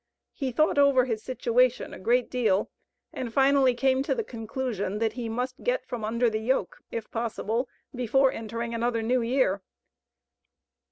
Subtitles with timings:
[0.33, 2.71] He thought over his situation a great deal,
[3.13, 7.11] and finally came to the conclusion, that he must get from under the yoke, if
[7.11, 9.61] possible, before entering another New Year.